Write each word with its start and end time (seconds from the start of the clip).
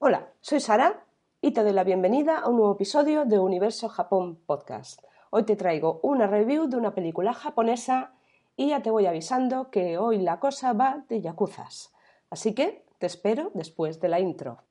Hola, 0.00 0.28
soy 0.40 0.60
Sara 0.60 1.04
y 1.40 1.50
te 1.50 1.64
doy 1.64 1.72
la 1.72 1.82
bienvenida 1.82 2.38
a 2.38 2.48
un 2.48 2.58
nuevo 2.58 2.74
episodio 2.74 3.24
de 3.24 3.40
Universo 3.40 3.88
Japón 3.88 4.38
Podcast. 4.46 5.02
Hoy 5.30 5.42
te 5.42 5.56
traigo 5.56 5.98
una 6.04 6.28
review 6.28 6.68
de 6.68 6.76
una 6.76 6.94
película 6.94 7.34
japonesa 7.34 8.12
y 8.54 8.68
ya 8.68 8.80
te 8.80 8.92
voy 8.92 9.06
avisando 9.06 9.72
que 9.72 9.98
hoy 9.98 10.18
la 10.18 10.38
cosa 10.38 10.72
va 10.72 11.04
de 11.08 11.20
yakuzas. 11.20 11.92
Así 12.30 12.54
que 12.54 12.84
te 12.98 13.06
espero 13.06 13.50
después 13.54 13.98
de 13.98 14.08
la 14.08 14.20
intro. 14.20 14.62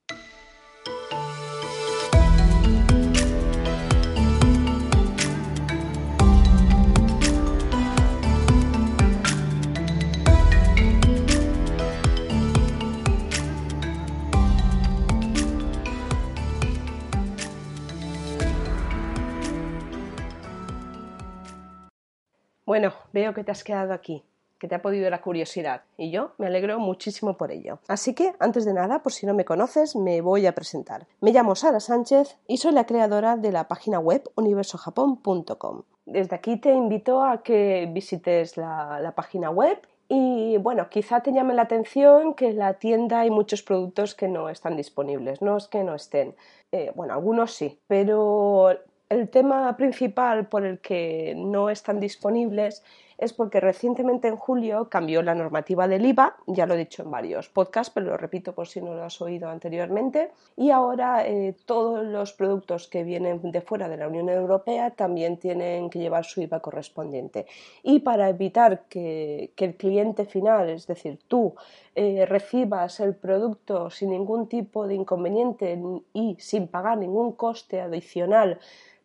Bueno, 22.68 22.92
veo 23.14 23.34
que 23.34 23.46
te 23.46 23.52
has 23.52 23.64
quedado 23.64 23.94
aquí, 23.94 24.26
que 24.60 24.68
te 24.68 24.76
ha 24.76 24.82
podido 24.82 25.10
la 25.10 25.22
curiosidad 25.22 25.84
y 25.96 26.12
yo 26.12 26.34
me 26.38 26.48
alegro 26.48 26.80
muchísimo 26.80 27.38
por 27.38 27.50
ello. 27.50 27.80
Así 27.88 28.14
que, 28.14 28.34
antes 28.40 28.66
de 28.66 28.74
nada, 28.74 29.02
por 29.02 29.14
si 29.14 29.26
no 29.26 29.34
me 29.34 29.46
conoces, 29.46 29.96
me 29.96 30.20
voy 30.20 30.46
a 30.48 30.52
presentar. 30.54 31.08
Me 31.22 31.32
llamo 31.32 31.56
Sara 31.56 31.80
Sánchez 31.80 32.38
y 32.46 32.58
soy 32.58 32.74
la 32.74 32.86
creadora 32.86 33.38
de 33.38 33.54
la 33.54 33.70
página 33.70 34.00
web 34.00 34.30
universojapón.com. 34.36 35.84
Desde 36.06 36.36
aquí 36.36 36.58
te 36.58 36.74
invito 36.74 37.24
a 37.24 37.42
que 37.42 37.90
visites 37.90 38.58
la, 38.58 39.14
página 39.16 39.50
web 39.50 39.80
y 40.10 40.58
bueno, 40.58 40.90
quizá 40.90 41.22
te 41.22 41.32
llame 41.32 41.54
la 41.54 41.62
atención 41.62 42.34
que 42.34 42.50
en 42.50 42.58
la 42.58 42.74
tienda 42.74 43.22
hay 43.22 43.30
muchos 43.30 43.64
productos 43.64 44.14
que 44.14 44.28
no 44.28 44.50
están 44.50 44.76
disponibles. 44.76 45.42
No 45.42 45.56
es 45.56 45.70
que 45.70 45.86
no 45.86 45.96
estén. 45.96 46.36
Eh, 46.74 46.92
bueno, 46.96 47.14
algunos 47.14 47.54
sí, 47.54 47.80
pero 47.88 48.78
el 49.10 49.30
tema 49.30 49.76
principal 49.78 50.48
por 50.48 50.66
el 50.66 50.80
que 50.80 51.34
no 51.36 51.70
están 51.70 52.00
disponibles 52.00 52.84
es 53.18 53.34
porque 53.34 53.60
recientemente 53.60 54.28
en 54.28 54.36
julio 54.36 54.90
cambió 54.90 55.24
la 55.24 55.34
normativa 55.34 55.88
del 55.88 56.06
IVA, 56.06 56.36
ya 56.46 56.66
lo 56.66 56.76
he 56.76 56.78
dicho 56.78 57.02
en 57.02 57.12
varios 57.12 57.50
podcasts, 57.50 57.92
pero 57.94 58.08
lo 58.08 58.18
repito 58.18 58.54
por 58.54 58.68
si 58.68 58.80
no 58.80 58.94
lo 58.94 59.04
has 59.04 59.20
oído 59.22 59.50
anteriormente, 59.50 60.32
y 60.56 60.70
ahora 60.70 61.28
eh, 61.28 61.56
todos 61.66 62.06
los 62.06 62.34
productos 62.34 62.88
que 62.88 63.04
vienen 63.04 63.52
de 63.52 63.62
fuera 63.62 63.90
de 63.90 63.98
la 63.98 64.08
Unión 64.08 64.30
Europea 64.30 64.92
también 64.92 65.38
tienen 65.38 65.90
que 65.90 66.00
llevar 66.00 66.26
su 66.26 66.42
IVA 66.42 66.60
correspondiente. 66.60 67.48
Y 67.82 68.00
para 68.00 68.30
evitar 68.30 68.84
que, 68.88 69.52
el 69.58 69.76
cliente 69.76 70.26
final, 70.26 70.70
es 70.70 70.86
decir, 70.86 71.20
tú, 71.28 71.56
eh, 71.96 72.26
recibas 72.28 73.00
el 73.00 73.16
producto 73.16 73.90
sin 73.90 74.12
ningún 74.12 74.48
tipo 74.48 74.88
de 74.88 74.94
inconveniente 74.94 75.80
y 76.14 76.38
sin 76.40 76.68
pagar 76.68 77.00
ningún 77.00 77.32
coste 77.32 77.82
adicional, 77.82 78.60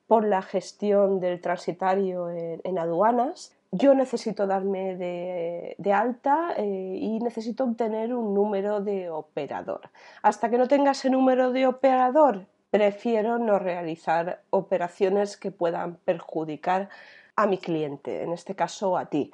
por 0.07 0.25
la 0.25 0.43
gestión 0.43 1.21
del 1.21 1.41
transitario 1.41 2.31
en, 2.31 2.79
aduanas. 2.79 3.55
Yo 3.71 3.95
necesito 3.95 4.47
darme 4.47 4.97
de, 4.97 5.93
alta 5.93 6.55
eh, 6.57 6.99
y 7.01 7.19
necesito 7.21 7.65
obtener 7.65 8.15
un 8.15 8.35
número 8.35 8.81
de 8.81 9.09
operador. 9.09 9.91
Hasta 10.23 10.51
que 10.51 10.59
no 10.59 10.69
tenga 10.69 10.91
ese 10.91 11.09
número 11.09 11.53
de 11.53 11.67
operador, 11.67 12.47
prefiero 12.71 13.39
no 13.39 13.59
realizar 13.59 14.43
operaciones 14.51 15.37
que 15.37 15.51
puedan 15.51 15.97
perjudicar 15.97 16.89
a 17.37 17.47
mi 17.47 17.59
cliente, 17.59 18.23
en 18.23 18.33
este 18.33 18.55
caso 18.55 18.99
a 18.99 19.07
ti. 19.07 19.33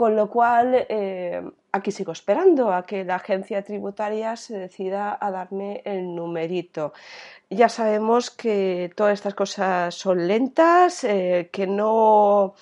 Con 0.00 0.16
lo 0.16 0.30
cual, 0.30 0.86
eh, 0.88 1.42
aquí 1.72 1.90
sigo 1.90 2.12
esperando 2.12 2.72
a 2.72 2.86
que 2.86 3.04
la 3.04 3.16
agencia 3.16 3.62
tributaria 3.62 4.34
se 4.34 4.56
decida 4.56 5.18
a 5.20 5.30
darme 5.30 5.82
el 5.84 6.14
numerito. 6.14 6.94
Ya 7.50 7.68
sabemos 7.68 8.30
que 8.30 8.90
todas 8.96 9.12
estas 9.12 9.34
cosas 9.34 9.94
son 9.94 10.26
lentas, 10.26 11.04
eh, 11.04 11.50
que 11.52 11.66
no 11.66 12.54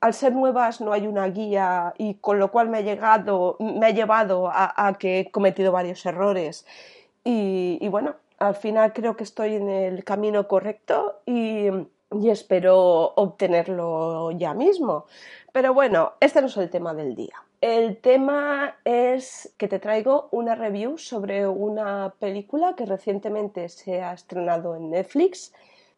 al 0.00 0.14
ser 0.14 0.32
nuevas 0.32 0.80
no 0.80 0.92
hay 0.92 1.08
una 1.08 1.26
guía 1.26 1.92
y 1.98 2.14
con 2.20 2.38
lo 2.38 2.52
cual 2.52 2.68
me 2.68 2.78
ha, 2.78 2.82
llegado, 2.82 3.56
me 3.58 3.92
llevado 3.92 4.48
a, 4.48 4.96
que 4.96 5.18
he 5.18 5.30
cometido 5.32 5.72
varios 5.72 6.06
errores. 6.06 6.66
Y, 7.24 7.88
bueno, 7.88 8.14
al 8.38 8.54
final 8.54 8.92
creo 8.92 9.16
que 9.16 9.24
estoy 9.24 9.56
en 9.56 9.68
el 9.68 10.04
camino 10.04 10.46
correcto 10.46 11.20
y 11.26 11.66
espero 12.10 13.12
obtenerlo 13.16 14.30
ya 14.32 14.54
mismo. 14.54 15.06
Pero 15.52 15.74
bueno, 15.74 16.12
este 16.20 16.40
no 16.40 16.46
es 16.46 16.56
el 16.56 16.70
tema 16.70 16.94
del 16.94 17.14
día. 17.14 17.34
El 17.60 17.96
tema 17.96 18.76
es 18.84 19.54
que 19.56 19.66
te 19.66 19.78
traigo 19.78 20.28
una 20.30 20.54
review 20.54 20.98
sobre 20.98 21.48
una 21.48 22.14
película 22.18 22.74
que 22.76 22.84
recientemente 22.84 23.68
se 23.68 24.02
ha 24.02 24.12
estrenado 24.12 24.76
en 24.76 24.90
Netflix, 24.90 25.54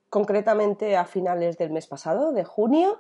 concretamente 0.09 0.97
a 0.97 1.05
finales 1.05 1.59
del 1.59 1.71
mes 1.71 1.87
pasado, 1.87 2.33
de 2.33 2.45
junio, 2.45 2.99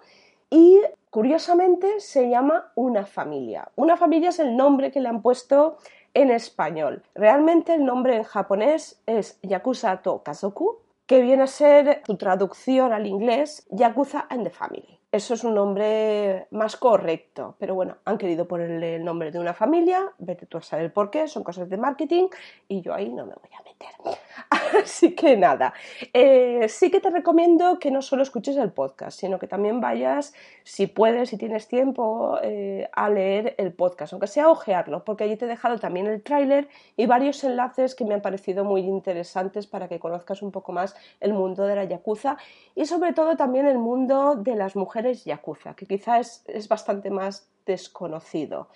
y 0.50 0.80
curiosamente 1.10 2.00
se 2.00 2.28
llama 2.28 2.72
Una 2.74 3.06
familia. 3.06 3.68
Una 3.76 3.96
familia 3.96 4.30
es 4.30 4.38
el 4.38 4.56
nombre 4.56 4.90
que 4.90 5.00
le 5.00 5.08
han 5.08 5.22
puesto 5.22 5.78
en 6.14 6.30
español. 6.30 7.02
Realmente 7.14 7.74
el 7.74 7.84
nombre 7.84 8.16
en 8.16 8.24
japonés 8.24 9.00
es 9.06 9.38
Yakuza 9.42 10.02
to 10.02 10.22
Kazoku, 10.22 10.78
que 11.08 11.22
viene 11.22 11.44
a 11.44 11.46
ser 11.46 12.02
su 12.06 12.18
traducción 12.18 12.92
al 12.92 13.06
inglés 13.06 13.66
Yakuza 13.70 14.26
and 14.28 14.44
the 14.44 14.50
Family. 14.50 15.00
Eso 15.10 15.32
es 15.32 15.42
un 15.42 15.54
nombre 15.54 16.46
más 16.50 16.76
correcto, 16.76 17.56
pero 17.58 17.74
bueno, 17.74 17.96
han 18.04 18.18
querido 18.18 18.46
ponerle 18.46 18.96
el 18.96 19.04
nombre 19.06 19.30
de 19.30 19.38
una 19.38 19.54
familia, 19.54 20.12
vete 20.18 20.44
tú 20.44 20.58
a 20.58 20.62
saber 20.62 20.92
por 20.92 21.10
qué, 21.10 21.26
son 21.26 21.42
cosas 21.42 21.70
de 21.70 21.78
marketing 21.78 22.28
y 22.68 22.82
yo 22.82 22.92
ahí 22.92 23.08
no 23.08 23.24
me 23.24 23.32
voy 23.32 23.50
a 23.58 23.62
meter. 23.62 24.18
Así 24.82 25.14
que 25.14 25.36
nada, 25.36 25.74
eh, 26.12 26.66
sí 26.68 26.90
que 26.90 27.00
te 27.00 27.10
recomiendo 27.10 27.78
que 27.78 27.90
no 27.90 28.02
solo 28.02 28.22
escuches 28.22 28.56
el 28.56 28.72
podcast, 28.72 29.18
sino 29.18 29.38
que 29.38 29.46
también 29.46 29.80
vayas, 29.80 30.34
si 30.64 30.86
puedes, 30.86 31.30
si 31.30 31.36
tienes 31.36 31.68
tiempo, 31.68 32.38
eh, 32.42 32.88
a 32.92 33.10
leer 33.10 33.54
el 33.58 33.72
podcast, 33.72 34.12
aunque 34.12 34.26
sea 34.26 34.48
ojearlo, 34.48 35.04
porque 35.04 35.24
allí 35.24 35.36
te 35.36 35.44
he 35.44 35.48
dejado 35.48 35.78
también 35.78 36.06
el 36.06 36.22
tráiler 36.22 36.68
y 36.96 37.06
varios 37.06 37.42
enlaces 37.44 37.94
que 37.94 38.04
me 38.04 38.14
han 38.14 38.22
parecido 38.22 38.64
muy 38.64 38.82
interesantes 38.82 39.66
para 39.66 39.88
que 39.88 39.98
conozcas 39.98 40.42
un 40.42 40.52
poco 40.52 40.72
más 40.72 40.94
el 41.20 41.32
mundo 41.32 41.64
de 41.64 41.76
la 41.76 41.84
Yakuza 41.84 42.36
y 42.74 42.86
sobre 42.86 43.12
todo 43.12 43.36
también 43.36 43.66
el 43.66 43.78
mundo 43.78 44.36
de 44.36 44.54
las 44.54 44.76
mujeres 44.76 45.24
Yakuza, 45.24 45.74
que 45.74 45.86
quizás 45.86 46.44
es 46.46 46.68
bastante 46.68 47.10
más 47.10 47.48
desconocido. 47.66 48.68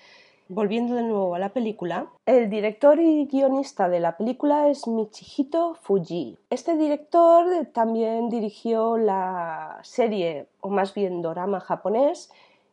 Volviendo 0.48 0.97
de 0.97 1.03
nuevo 1.03 1.34
a 1.34 1.38
la 1.38 1.50
película, 1.50 2.08
el 2.26 2.50
director 2.50 2.98
y 3.00 3.26
guionista 3.26 3.88
de 3.88 4.00
la 4.00 4.16
película 4.16 4.69
es 4.69 4.86
Michihito 4.86 5.75
Fuji. 5.80 6.36
Este 6.50 6.76
director 6.76 7.66
también 7.72 8.28
dirigió 8.28 8.98
la 8.98 9.78
serie, 9.82 10.48
o 10.60 10.69
más 10.69 10.94
bien 10.94 11.22
drama 11.22 11.60
japonés, 11.60 12.30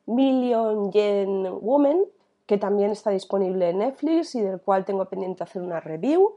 Million 0.07 0.91
Yen 0.91 1.47
Woman, 1.61 1.99
que 2.47 2.57
también 2.57 2.89
está 2.91 3.11
disponible 3.11 3.69
en 3.69 3.77
Netflix 3.77 4.33
y 4.33 4.41
del 4.41 4.59
cual 4.59 4.83
tengo 4.83 5.05
pendiente 5.05 5.43
hacer 5.43 5.61
una 5.61 5.79
review 5.79 6.33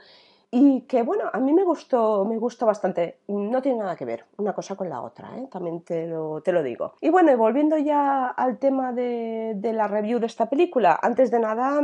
y 0.54 0.82
que 0.82 1.02
bueno, 1.02 1.30
a 1.32 1.38
mí 1.38 1.54
me 1.54 1.64
gustó, 1.64 2.26
me 2.26 2.36
gustó 2.36 2.66
bastante. 2.66 3.20
No 3.26 3.62
tiene 3.62 3.78
nada 3.78 3.96
que 3.96 4.04
ver 4.04 4.26
una 4.36 4.52
cosa 4.52 4.76
con 4.76 4.90
la 4.90 5.00
otra, 5.00 5.30
¿eh? 5.38 5.48
también 5.50 5.80
te 5.80 6.06
lo, 6.06 6.42
te 6.42 6.52
lo, 6.52 6.62
digo. 6.62 6.92
Y 7.00 7.08
bueno, 7.08 7.32
y 7.32 7.36
volviendo 7.36 7.78
ya 7.78 8.26
al 8.26 8.58
tema 8.58 8.92
de, 8.92 9.54
de 9.56 9.72
la 9.72 9.88
review 9.88 10.18
de 10.20 10.26
esta 10.26 10.50
película, 10.50 11.00
antes 11.02 11.30
de 11.30 11.40
nada 11.40 11.80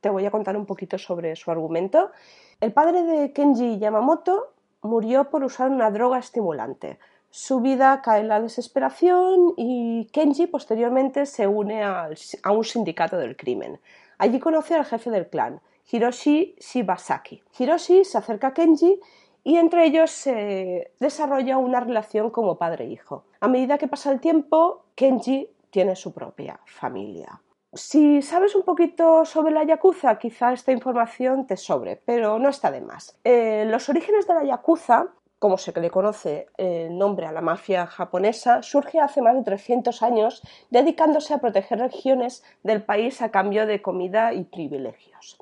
te 0.00 0.08
voy 0.08 0.24
a 0.24 0.30
contar 0.30 0.56
un 0.56 0.66
poquito 0.66 0.98
sobre 0.98 1.34
su 1.34 1.50
argumento. 1.50 2.12
El 2.60 2.72
padre 2.72 3.02
de 3.02 3.32
Kenji 3.32 3.80
Yamamoto 3.80 4.54
murió 4.82 5.28
por 5.28 5.42
usar 5.42 5.68
una 5.68 5.90
droga 5.90 6.20
estimulante. 6.20 7.00
Su 7.30 7.60
vida 7.60 8.02
cae 8.02 8.20
en 8.20 8.28
la 8.28 8.40
desesperación 8.40 9.54
y 9.56 10.06
Kenji 10.12 10.46
posteriormente 10.46 11.26
se 11.26 11.48
une 11.48 11.82
a 11.82 12.52
un 12.52 12.62
sindicato 12.62 13.16
del 13.18 13.36
crimen. 13.36 13.80
Allí 14.16 14.38
conoce 14.38 14.76
al 14.76 14.84
jefe 14.84 15.10
del 15.10 15.28
clan, 15.28 15.60
Hiroshi 15.90 16.56
Shibasaki. 16.58 17.42
Hiroshi 17.58 18.04
se 18.04 18.18
acerca 18.18 18.48
a 18.48 18.54
Kenji 18.54 19.00
y 19.44 19.56
entre 19.56 19.86
ellos 19.86 20.10
se 20.10 20.92
desarrolla 20.98 21.58
una 21.58 21.80
relación 21.80 22.30
como 22.30 22.58
padre 22.58 22.86
e. 22.86 22.98
A 23.40 23.48
medida 23.48 23.78
que 23.78 23.86
pasa 23.86 24.10
el 24.10 24.20
tiempo, 24.20 24.86
Kenji 24.96 25.48
tiene 25.70 25.94
su 25.94 26.12
propia 26.12 26.58
familia. 26.66 27.40
Si 27.72 28.22
sabes 28.22 28.54
un 28.56 28.62
poquito 28.62 29.24
sobre 29.24 29.52
la 29.52 29.62
Yakuza, 29.62 30.18
quizá 30.18 30.52
esta 30.52 30.72
información 30.72 31.46
te 31.46 31.56
sobre, 31.56 31.96
pero 31.96 32.38
no 32.38 32.48
está 32.48 32.70
de 32.70 32.80
más. 32.80 33.18
Eh, 33.22 33.64
los 33.66 33.88
orígenes 33.88 34.26
de 34.26 34.34
la 34.34 34.44
Yakuza, 34.44 35.08
como 35.38 35.58
se 35.58 35.78
le 35.78 35.90
conoce 35.90 36.48
el 36.56 36.96
nombre 36.96 37.26
a 37.26 37.32
la 37.32 37.42
mafia 37.42 37.86
japonesa, 37.86 38.62
surge 38.62 38.98
hace 38.98 39.20
más 39.20 39.34
de 39.34 39.42
300 39.42 40.02
años 40.02 40.42
dedicándose 40.70 41.34
a 41.34 41.38
proteger 41.38 41.78
regiones 41.78 42.42
del 42.62 42.82
país 42.82 43.20
a 43.20 43.30
cambio 43.30 43.66
de 43.66 43.82
comida 43.82 44.32
y 44.32 44.44
privilegios. 44.44 45.36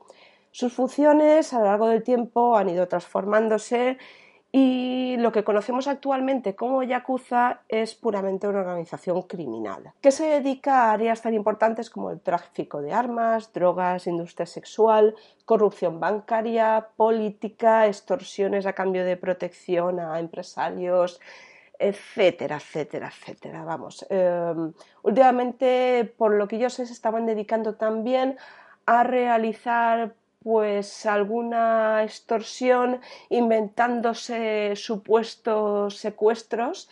Sus 0.54 0.72
funciones 0.72 1.52
a 1.52 1.58
lo 1.58 1.64
largo 1.64 1.88
del 1.88 2.04
tiempo 2.04 2.56
han 2.56 2.68
ido 2.68 2.86
transformándose 2.86 3.98
y 4.52 5.16
lo 5.18 5.32
que 5.32 5.42
conocemos 5.42 5.88
actualmente 5.88 6.54
como 6.54 6.84
Yakuza 6.84 7.62
es 7.68 7.96
puramente 7.96 8.46
una 8.46 8.60
organización 8.60 9.22
criminal, 9.22 9.92
que 10.00 10.12
se 10.12 10.26
dedica 10.26 10.84
a 10.84 10.92
áreas 10.92 11.22
tan 11.22 11.34
importantes 11.34 11.90
como 11.90 12.12
el 12.12 12.20
tráfico 12.20 12.80
de 12.82 12.92
armas, 12.92 13.52
drogas, 13.52 14.06
industria 14.06 14.46
sexual, 14.46 15.16
corrupción 15.44 15.98
bancaria, 15.98 16.86
política, 16.96 17.88
extorsiones 17.88 18.64
a 18.64 18.74
cambio 18.74 19.04
de 19.04 19.16
protección 19.16 19.98
a 19.98 20.20
empresarios, 20.20 21.20
etcétera, 21.80 22.58
etcétera, 22.58 23.08
etcétera. 23.08 23.64
Vamos, 23.64 24.06
em, 24.08 24.72
últimamente, 25.02 26.14
por 26.16 26.32
lo 26.32 26.46
que 26.46 26.60
yo 26.60 26.70
sé, 26.70 26.86
se 26.86 26.92
estaban 26.92 27.26
dedicando 27.26 27.74
también 27.74 28.36
a 28.86 29.02
realizar 29.02 30.14
pues 30.44 31.06
alguna 31.06 32.04
extorsión 32.04 33.00
inventándose 33.30 34.76
supuestos 34.76 35.96
secuestros 35.96 36.90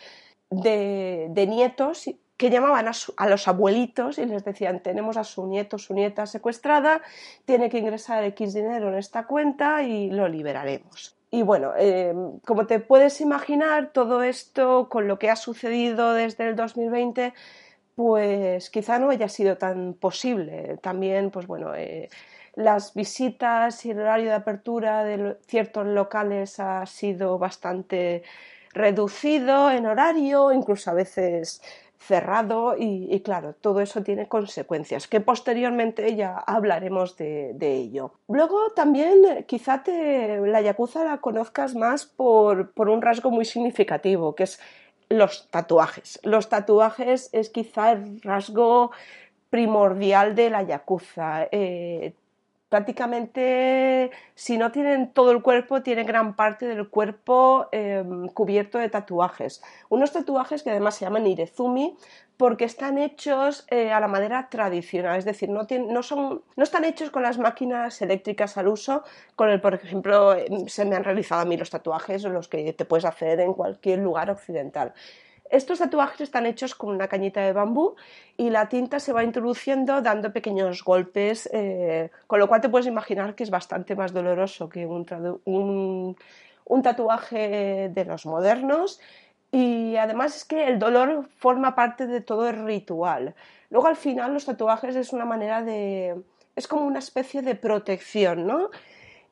de, 0.49 1.29
nietos 1.47 2.09
que 2.35 2.49
llamaban 2.49 2.87
a, 3.17 3.27
los 3.29 3.47
abuelitos 3.47 4.17
y 4.17 4.25
les 4.25 4.43
decían 4.43 4.81
tenemos 4.81 5.17
a 5.17 5.23
su 5.23 5.45
nieto, 5.45 5.77
su 5.77 5.93
nieta 5.93 6.25
secuestrada, 6.25 7.03
tiene 7.45 7.69
que 7.69 7.77
ingresar 7.77 8.23
X 8.23 8.55
dinero 8.55 8.89
en 8.89 8.95
esta 8.95 9.27
cuenta 9.27 9.83
y 9.83 10.09
lo 10.09 10.27
liberaremos. 10.27 11.15
Y 11.29 11.43
bueno, 11.43 11.73
em, 11.77 12.39
como 12.39 12.65
te 12.65 12.79
puedes 12.79 13.21
imaginar, 13.21 13.91
todo 13.93 14.23
esto 14.23 14.89
con 14.89 15.07
lo 15.07 15.19
que 15.19 15.29
ha 15.29 15.35
sucedido 15.35 16.13
desde 16.13 16.47
el 16.49 16.55
2020, 16.55 17.33
pues 17.95 18.71
quizá 18.71 18.97
no 18.97 19.11
haya 19.11 19.29
sido 19.29 19.57
tan 19.57 19.93
posible. 19.93 20.77
También, 20.81 21.29
pues 21.31 21.45
bueno, 21.47 21.75
eh, 21.75 22.09
las 22.55 22.93
visitas 22.93 23.85
y 23.85 23.91
el 23.91 23.99
horario 23.99 24.29
de 24.29 24.35
apertura 24.35 25.03
de 25.03 25.37
ciertos 25.47 25.87
locales 25.87 26.59
ha 26.59 26.85
sido 26.85 27.37
bastante 27.37 28.23
reducido 28.73 29.71
en 29.71 29.85
horario, 29.85 30.51
incluso 30.51 30.91
a 30.91 30.93
veces 30.93 31.61
cerrado 31.97 32.75
y, 32.77 33.21
claro, 33.21 33.53
todo 33.53 33.79
eso 33.79 34.03
tiene 34.03 34.27
consecuencias, 34.27 35.07
que 35.07 35.21
posteriormente 35.21 36.15
ya 36.15 36.37
hablaremos 36.37 37.15
de, 37.15 37.55
ello. 37.61 38.11
Luego 38.27 38.71
también 38.71 39.45
quizá 39.47 39.83
te, 39.83 40.37
la 40.45 40.61
Yakuza 40.61 41.05
la 41.05 41.19
conozcas 41.19 41.75
más 41.75 42.05
por, 42.05 42.73
un 42.75 43.01
rasgo 43.01 43.31
muy 43.31 43.45
significativo, 43.45 44.35
que 44.35 44.43
es 44.43 44.59
los 45.07 45.49
tatuajes. 45.49 46.19
Los 46.23 46.49
tatuajes 46.49 47.29
es 47.31 47.49
quizá 47.49 47.93
el 47.93 48.21
rasgo 48.21 48.91
primordial 49.49 50.35
de 50.35 50.49
la 50.49 50.63
Yakuza. 50.63 51.47
Eh, 51.51 52.13
prácticamente, 52.73 54.09
si 54.33 54.57
no 54.57 54.71
tienen 54.71 55.13
todo 55.13 55.29
el 55.29 55.43
cuerpo, 55.43 55.83
tienen 55.83 56.07
gran 56.07 56.35
parte 56.35 56.65
del 56.65 56.89
cuerpo 56.89 57.67
em, 57.71 58.27
cubierto 58.29 58.79
de 58.79 58.89
tatuajes. 58.89 59.61
Unos 59.89 60.11
tatuajes 60.11 60.63
que 60.63 60.71
además 60.71 60.95
se 60.95 61.05
llaman 61.05 61.27
irezumi 61.27 61.95
porque 62.35 62.65
están 62.65 62.97
hechos 62.97 63.67
eh, 63.69 63.91
a 63.91 63.99
la 63.99 64.07
manera 64.07 64.49
tradicional, 64.49 65.19
es 65.19 65.25
decir, 65.25 65.49
no, 65.49 65.67
no, 65.87 66.01
son, 66.01 66.41
no 66.55 66.63
están 66.63 66.83
hechos 66.83 67.11
con 67.11 67.21
las 67.21 67.37
máquinas 67.37 68.01
eléctricas 68.01 68.57
al 68.57 68.67
uso, 68.67 69.03
con 69.35 69.51
el, 69.51 69.61
por 69.61 69.75
ejemplo, 69.75 70.33
em, 70.33 70.67
se 70.67 70.83
me 70.83 70.95
han 70.95 71.03
realizado 71.03 71.41
a 71.41 71.45
mí 71.45 71.55
los 71.57 71.69
tatuajes, 71.69 72.23
los 72.23 72.47
que 72.47 72.73
te 72.73 72.85
puedes 72.85 73.05
hacer 73.05 73.39
en 73.39 73.53
cualquier 73.53 73.99
lugar 73.99 74.31
occidental. 74.31 74.95
Estos 75.49 75.79
tatuajes 75.79 76.21
están 76.21 76.45
hechos 76.45 76.73
con 76.73 76.89
una 76.89 77.07
cañita 77.07 77.41
de 77.41 77.53
bambú 77.53 77.95
y 78.37 78.49
la 78.49 78.69
tinta 78.69 78.99
se 78.99 79.13
va 79.13 79.23
introduciendo 79.23 80.01
dando 80.01 80.33
pequeños 80.33 80.83
golpes, 80.83 81.49
eh, 81.53 82.09
con 82.27 82.39
lo 82.39 82.47
cual 82.47 82.61
te 82.61 82.69
puedes 82.69 82.87
imaginar 82.87 83.35
que 83.35 83.43
es 83.43 83.49
bastante 83.49 83.95
más 83.95 84.13
doloroso 84.13 84.69
que 84.69 84.85
un, 84.85 86.15
tatuaje 86.81 87.89
de 87.93 88.05
los 88.05 88.25
modernos 88.25 88.99
y 89.51 89.95
además 89.97 90.35
es 90.35 90.45
que 90.45 90.67
el 90.67 90.79
dolor 90.79 91.29
forma 91.37 91.75
parte 91.75 92.07
de 92.07 92.21
todo 92.21 92.49
el 92.49 92.65
ritual. 92.65 93.35
Luego 93.69 93.87
al 93.87 93.95
final 93.95 94.33
los 94.33 94.45
tatuajes 94.45 94.95
es 94.95 95.13
una 95.13 95.25
manera 95.25 95.61
de... 95.61 96.19
es 96.55 96.67
como 96.67 96.85
una 96.85 96.99
especie 96.99 97.43
de 97.43 97.53
protección, 97.53 98.47
¿no? 98.47 98.71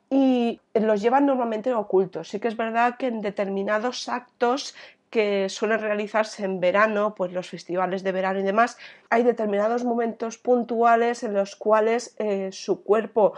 Y 0.08 0.60
los 0.74 1.02
llevan 1.02 1.26
normalmente 1.26 1.74
ocultos. 1.74 2.28
Sí 2.28 2.38
que 2.38 2.46
es 2.46 2.56
verdad 2.56 2.96
que 2.96 3.08
en 3.08 3.20
determinados 3.20 4.08
actos 4.08 4.74
que 5.12 5.50
suelen 5.50 5.78
realizarse 5.78 6.42
en 6.42 6.58
verano, 6.58 7.14
pues 7.14 7.32
los 7.32 7.50
festivales 7.50 8.02
de 8.02 8.12
verano 8.12 8.40
y 8.40 8.42
demás, 8.42 8.78
hay 9.10 9.22
determinados 9.24 9.84
momentos 9.84 10.38
puntuales 10.38 11.22
en 11.22 11.34
los 11.34 11.54
cuales 11.54 12.16
eh, 12.18 12.48
su 12.50 12.82
cuerpo 12.82 13.34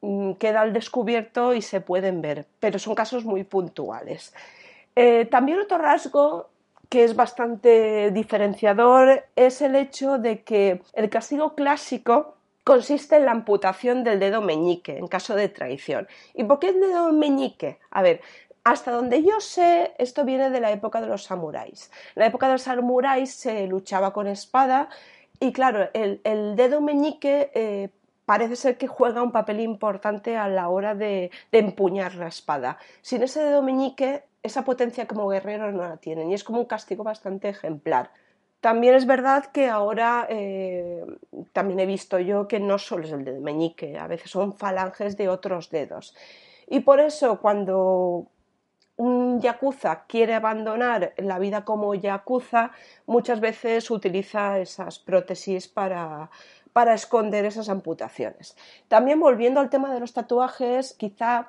mm, 0.00 0.34
queda 0.34 0.60
al 0.60 0.72
descubierto 0.72 1.54
y 1.54 1.60
se 1.60 1.80
pueden 1.80 2.22
ver, 2.22 2.46
pero 2.60 2.78
son 2.78 2.94
casos 2.94 3.24
muy 3.24 3.42
puntuales. 3.42 4.32
Eh, 4.94 5.24
también 5.24 5.58
otro 5.58 5.78
rasgo 5.78 6.50
que 6.88 7.02
es 7.02 7.16
bastante 7.16 8.12
diferenciador 8.12 9.24
es 9.34 9.60
el 9.60 9.74
hecho 9.74 10.18
de 10.18 10.44
que 10.44 10.80
el 10.92 11.10
castigo 11.10 11.56
clásico 11.56 12.36
consiste 12.62 13.16
en 13.16 13.24
la 13.24 13.32
amputación 13.32 14.04
del 14.04 14.20
dedo 14.20 14.40
meñique 14.40 14.98
en 14.98 15.08
caso 15.08 15.34
de 15.34 15.48
traición. 15.48 16.06
¿Y 16.32 16.44
por 16.44 16.60
qué 16.60 16.68
el 16.68 16.80
dedo 16.80 17.12
meñique? 17.12 17.78
A 17.90 18.02
ver, 18.02 18.20
hasta 18.70 18.90
donde 18.90 19.22
yo 19.22 19.40
sé, 19.40 19.94
esto 19.96 20.26
viene 20.26 20.50
de 20.50 20.60
la 20.60 20.70
época 20.70 21.00
de 21.00 21.06
los 21.06 21.24
samuráis. 21.24 21.90
En 22.14 22.20
la 22.20 22.26
época 22.26 22.48
de 22.48 22.52
los 22.52 22.62
samuráis 22.62 23.32
se 23.32 23.66
luchaba 23.66 24.12
con 24.12 24.26
espada 24.26 24.90
y 25.40 25.52
claro, 25.52 25.88
el, 25.94 26.54
dedo 26.54 26.82
meñique 26.82 27.50
eh, 27.54 27.88
parece 28.26 28.56
ser 28.56 28.76
que 28.76 28.86
juega 28.86 29.22
un 29.22 29.32
papel 29.32 29.60
importante 29.60 30.36
a 30.36 30.48
la 30.48 30.68
hora 30.68 30.94
de, 30.94 31.30
empuñar 31.50 32.16
la 32.16 32.28
espada. 32.28 32.76
Sin 33.00 33.22
ese 33.22 33.40
dedo 33.40 33.62
meñique, 33.62 34.24
esa 34.42 34.64
potencia 34.64 35.06
como 35.06 35.28
guerrero 35.28 35.72
no 35.72 35.88
la 35.88 35.96
tienen 35.96 36.30
y 36.30 36.34
es 36.34 36.44
como 36.44 36.60
un 36.60 36.66
castigo 36.66 37.04
bastante 37.04 37.48
ejemplar. 37.48 38.10
También 38.60 38.94
es 38.94 39.06
verdad 39.06 39.46
que 39.46 39.68
ahora 39.68 40.26
eh, 40.28 41.06
también 41.54 41.80
he 41.80 41.86
visto 41.86 42.18
yo 42.18 42.48
que 42.48 42.60
no 42.60 42.76
solo 42.76 43.04
es 43.04 43.12
el 43.12 43.24
dedo 43.24 43.40
meñique, 43.40 43.96
a 43.96 44.08
veces 44.08 44.30
son 44.30 44.52
falanges 44.52 45.16
de 45.16 45.30
otros 45.30 45.70
dedos. 45.70 46.14
Y 46.66 46.80
por 46.80 47.00
eso 47.00 47.40
cuando 47.40 48.26
un 48.98 49.40
yakuza 49.40 50.04
quiere 50.06 50.34
abandonar 50.34 51.14
la 51.16 51.38
vida 51.38 51.64
como 51.64 51.94
yakuza, 51.94 52.72
muchas 53.06 53.40
veces 53.40 53.90
utiliza 53.90 54.58
esas 54.58 54.98
prótesis 54.98 55.68
para, 55.68 56.30
para 56.72 56.94
esconder 56.94 57.44
esas 57.44 57.68
amputaciones. 57.68 58.56
También 58.88 59.20
volviendo 59.20 59.60
al 59.60 59.70
tema 59.70 59.94
de 59.94 60.00
los 60.00 60.12
tatuajes, 60.12 60.94
quizá 60.94 61.48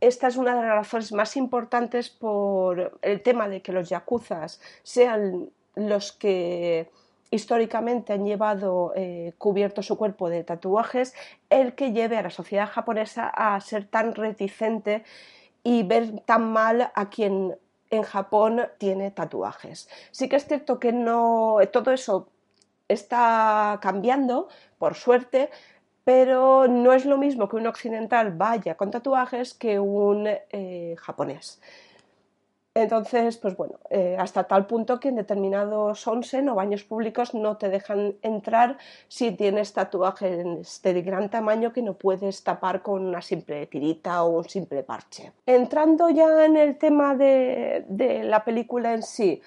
esta 0.00 0.28
es 0.28 0.36
una 0.36 0.54
de 0.54 0.62
las 0.62 0.76
razones 0.76 1.12
más 1.12 1.36
importantes 1.36 2.10
por 2.10 2.98
el 3.02 3.22
tema 3.22 3.48
de 3.48 3.60
que 3.60 3.72
los 3.72 3.88
yakuzas 3.88 4.60
sean 4.84 5.50
los 5.74 6.12
que 6.12 6.90
históricamente 7.30 8.12
han 8.12 8.24
llevado 8.24 8.92
eh, 8.94 9.32
cubierto 9.38 9.82
su 9.82 9.96
cuerpo 9.96 10.28
de 10.28 10.44
tatuajes, 10.44 11.14
el 11.50 11.74
que 11.74 11.90
lleve 11.90 12.16
a 12.16 12.22
la 12.22 12.30
sociedad 12.30 12.68
japonesa 12.68 13.28
a 13.28 13.60
ser 13.60 13.86
tan 13.86 14.14
reticente 14.14 15.02
y 15.64 15.82
ver 15.82 16.20
tan 16.20 16.52
mal 16.52 16.92
a 16.94 17.10
quien 17.10 17.58
en 17.90 18.02
Japón 18.02 18.62
tiene 18.78 19.10
tatuajes. 19.10 19.88
Sí 20.12 20.28
que 20.28 20.36
es 20.36 20.46
cierto 20.46 20.78
que 20.78 20.92
no 20.92 21.58
todo 21.72 21.90
eso 21.90 22.28
está 22.86 23.78
cambiando, 23.80 24.48
por 24.78 24.94
suerte, 24.94 25.50
pero 26.04 26.68
no 26.68 26.92
es 26.92 27.06
lo 27.06 27.16
mismo 27.16 27.48
que 27.48 27.56
un 27.56 27.66
occidental 27.66 28.32
vaya 28.32 28.76
con 28.76 28.90
tatuajes 28.90 29.54
que 29.54 29.80
un 29.80 30.26
eh, 30.28 30.94
japonés. 30.98 31.60
Entonces, 32.76 33.36
pues 33.36 33.56
bueno, 33.56 33.78
eh, 33.88 34.16
hasta 34.18 34.44
tal 34.44 34.66
punto 34.66 34.98
que 34.98 35.08
en 35.08 35.14
determinados 35.14 36.04
onsen 36.08 36.48
o 36.48 36.56
baños 36.56 36.82
públicos 36.82 37.32
no 37.32 37.56
te 37.56 37.68
dejan 37.68 38.16
entrar 38.20 38.78
si 39.06 39.30
tienes 39.30 39.72
tatuajes 39.72 40.82
de 40.82 41.02
gran 41.02 41.30
tamaño 41.30 41.72
que 41.72 41.82
no 41.82 41.94
puedes 41.94 42.42
tapar 42.42 42.82
con 42.82 43.06
una 43.06 43.22
simple 43.22 43.66
tirita 43.66 44.24
o 44.24 44.38
un 44.38 44.48
simple 44.48 44.82
parche. 44.82 45.30
Entrando 45.46 46.10
ya 46.10 46.44
en 46.44 46.56
el 46.56 46.76
tema 46.76 47.14
de, 47.14 47.84
la 48.24 48.42
película 48.42 48.92
en 48.92 49.04
sí, 49.04 49.40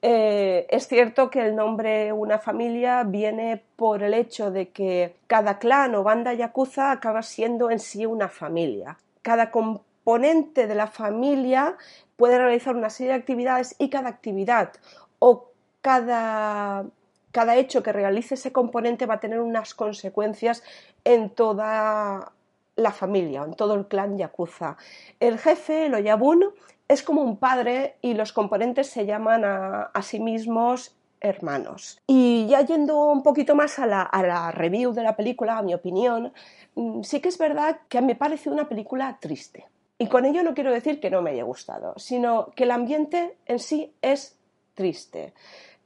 eh, 0.00 0.64
es 0.70 0.86
cierto 0.86 1.28
que 1.28 1.44
el 1.44 1.56
nombre 1.56 2.12
Una 2.12 2.38
familia 2.38 3.02
viene 3.02 3.60
por 3.74 4.04
el 4.04 4.14
hecho 4.14 4.52
de 4.52 4.68
que 4.68 5.16
cada 5.26 5.58
clan 5.58 5.96
o 5.96 6.04
banda 6.04 6.32
yakuza 6.32 6.92
acaba 6.92 7.22
siendo 7.22 7.72
en 7.72 7.80
sí 7.80 8.06
una 8.06 8.28
familia. 8.28 8.98
Cada 9.22 9.50
componente 9.50 10.68
de 10.68 10.74
la 10.76 10.86
familia 10.86 11.76
puede 12.18 12.36
realizar 12.36 12.76
una 12.76 12.90
serie 12.90 13.12
de 13.12 13.18
actividades 13.20 13.76
y 13.78 13.88
cada 13.88 14.08
actividad 14.08 14.72
o 15.20 15.52
cada, 15.80 16.84
cada 17.30 17.56
hecho 17.56 17.82
que 17.82 17.92
realice 17.92 18.34
ese 18.34 18.52
componente 18.52 19.06
va 19.06 19.14
a 19.14 19.20
tener 19.20 19.40
unas 19.40 19.72
consecuencias 19.72 20.64
en 21.04 21.30
toda 21.30 22.32
la 22.74 22.90
familia, 22.90 23.44
en 23.44 23.54
todo 23.54 23.74
el 23.74 23.86
clan 23.86 24.18
Yakuza. 24.18 24.76
El 25.20 25.38
jefe, 25.38 25.86
el 25.86 25.94
Oyabun, 25.94 26.44
es 26.88 27.04
como 27.04 27.22
un 27.22 27.36
padre 27.36 27.96
y 28.02 28.14
los 28.14 28.32
componentes 28.32 28.88
se 28.88 29.06
llaman 29.06 29.44
a, 29.44 30.02
sí 30.02 30.18
mismos 30.18 30.96
hermanos. 31.20 32.00
Y 32.08 32.46
ya 32.48 32.62
yendo 32.62 33.10
un 33.10 33.22
poquito 33.22 33.54
más 33.54 33.78
a 33.78 33.86
la, 33.86 34.02
a 34.02 34.22
la, 34.24 34.50
review 34.50 34.92
de 34.92 35.04
la 35.04 35.14
película, 35.14 35.58
a 35.58 35.62
mi 35.62 35.72
opinión, 35.72 36.32
mm, 36.74 37.02
sí 37.02 37.20
que 37.20 37.28
es 37.28 37.38
verdad 37.38 37.78
que 37.88 38.02
me 38.02 38.16
parece 38.16 38.50
una 38.50 38.68
película 38.68 39.18
triste. 39.20 39.66
Y 39.98 40.06
con 40.06 40.24
ello 40.24 40.42
no 40.42 40.54
quiero 40.54 40.72
decir 40.72 41.00
que 41.00 41.10
no 41.10 41.22
me 41.22 41.30
haya 41.30 41.42
gustado, 41.42 41.94
sino 41.96 42.50
que 42.54 42.64
el 42.64 42.70
ambiente 42.70 43.36
en 43.46 43.58
sí 43.58 43.92
es 44.00 44.38
triste. 44.74 45.34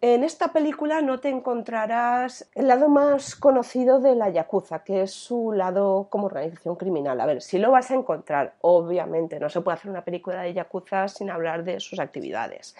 En 0.04 0.24
esta 0.24 0.48
película 0.48 1.00
no 1.00 1.20
te 1.20 1.28
encontrarás 1.28 2.50
el 2.56 2.66
lado 2.66 2.88
más 2.88 3.36
conocido 3.36 4.00
de 4.00 4.16
la 4.16 4.30
Yakuza, 4.30 4.82
que 4.82 5.02
es 5.02 5.12
su 5.12 5.52
lado 5.52 6.08
como 6.10 6.26
organización 6.26 6.74
criminal. 6.74 7.20
A 7.20 7.26
ver, 7.26 7.40
si 7.40 7.58
lo 7.58 7.70
vas 7.70 7.92
a 7.92 7.94
encontrar, 7.94 8.54
obviamente, 8.62 9.38
no 9.38 9.48
se 9.48 9.60
puede 9.60 9.76
hacer 9.76 9.92
una 9.92 10.04
película 10.04 10.42
de 10.42 10.54
Yakuza 10.54 11.06
sin 11.06 11.30
hablar 11.30 11.62
de 11.62 11.78
sus 11.78 12.00
actividades. 12.00 12.74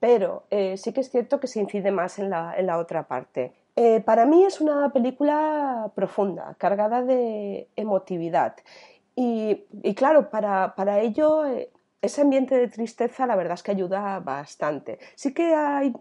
Pero 0.00 0.42
eh, 0.50 0.76
sí 0.76 0.92
que 0.92 1.00
es 1.00 1.10
cierto 1.10 1.40
que 1.40 1.46
se 1.46 1.60
incide 1.60 1.90
más 1.92 2.18
en 2.18 2.28
la, 2.28 2.76
otra 2.78 3.04
parte. 3.04 3.54
Eh, 3.74 4.00
para 4.00 4.26
mí 4.26 4.44
es 4.44 4.60
una 4.60 4.90
película 4.90 5.90
profunda, 5.94 6.54
cargada 6.58 7.02
de 7.02 7.68
emotividad. 7.74 8.56
Y, 9.22 9.94
claro, 9.94 10.30
para, 10.30 11.00
ello 11.00 11.44
eh, 11.44 11.68
ese 12.00 12.22
ambiente 12.22 12.56
de 12.56 12.68
tristeza 12.68 13.26
la 13.26 13.36
verdad 13.36 13.52
es 13.52 13.62
que 13.62 13.72
ayuda 13.72 14.18
bastante. 14.20 14.98
Sí 15.14 15.34
que 15.34 15.54
hay 15.54 15.92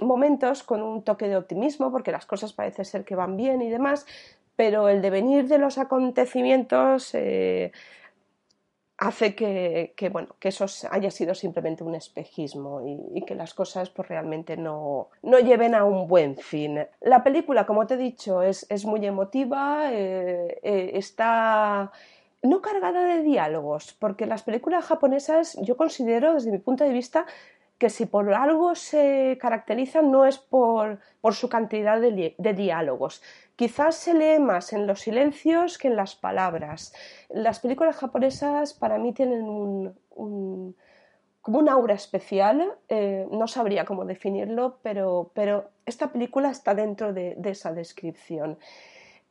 momentos 0.00 0.62
con 0.62 0.80
un 0.80 1.02
toque 1.02 1.26
de 1.26 1.36
optimismo, 1.36 1.90
porque 1.90 2.12
las 2.12 2.26
cosas 2.26 2.52
parece 2.52 2.84
ser 2.84 3.04
que 3.04 3.16
van 3.16 3.36
bien 3.36 3.60
y 3.60 3.70
demás, 3.70 4.06
pero 4.54 4.88
el 4.88 5.02
devenir 5.02 5.48
de 5.48 5.58
los 5.58 5.78
acontecimientos 5.78 7.12
eh, 7.14 7.72
hace 8.98 9.34
que, 9.34 10.08
bueno, 10.12 10.36
que 10.38 10.50
eso 10.50 10.66
haya 10.92 11.10
sido 11.10 11.34
simplemente 11.34 11.82
un 11.82 11.96
espejismo 11.96 12.82
y, 12.86 13.24
que 13.24 13.34
las 13.34 13.52
cosas 13.52 13.90
pues, 13.90 14.06
realmente 14.08 14.56
no, 14.56 15.08
no, 15.22 15.40
lleven 15.40 15.74
a 15.74 15.84
un 15.84 16.06
buen 16.06 16.36
fin. 16.36 16.86
La 17.00 17.24
película, 17.24 17.66
como 17.66 17.84
te 17.88 17.94
he 17.94 17.96
dicho, 17.96 18.42
es, 18.42 18.84
muy 18.84 19.04
emotiva, 19.04 19.90
eh, 19.92 20.60
está 20.94 21.90
no 22.42 22.62
cargada 22.62 23.04
de 23.04 23.22
diálogos, 23.22 23.96
porque 23.98 24.26
las 24.26 24.42
películas 24.42 24.84
japonesas 24.84 25.58
yo 25.62 25.76
considero, 25.76 26.34
desde 26.34 26.50
mi 26.50 26.58
punto 26.58 26.84
de 26.84 26.92
vista, 26.92 27.26
que 27.80 27.88
si 27.88 28.04
por 28.04 28.32
algo 28.34 28.74
se 28.74 29.38
caracterizan 29.40 30.10
no 30.10 30.26
es 30.26 30.36
por, 30.36 31.00
su 31.32 31.48
cantidad 31.48 31.98
de, 31.98 32.34
diálogos. 32.54 33.22
Quizás 33.56 33.94
se 33.94 34.12
lee 34.12 34.38
más 34.38 34.74
en 34.74 34.86
los 34.86 35.00
silencios 35.00 35.78
que 35.78 35.88
en 35.88 35.96
las 35.96 36.14
palabras. 36.14 36.94
Las 37.30 37.60
películas 37.60 37.96
japonesas 37.96 38.74
para 38.74 38.98
mí 38.98 39.14
tienen 39.14 39.44
un, 39.44 40.76
como 41.40 41.58
un 41.58 41.68
aura 41.70 41.94
especial, 41.94 42.74
eh, 42.90 43.26
no 43.30 43.46
sabría 43.46 43.86
cómo 43.86 44.04
definirlo, 44.04 44.78
pero, 44.82 45.32
esta 45.86 46.12
película 46.12 46.50
está 46.50 46.74
dentro 46.74 47.12
de 47.14 47.36
esa 47.44 47.72
descripción. 47.72 48.58